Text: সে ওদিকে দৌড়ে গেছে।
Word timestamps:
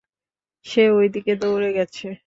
সে 0.65 0.83
ওদিকে 0.91 1.33
দৌড়ে 1.35 1.69
গেছে। 1.73 2.07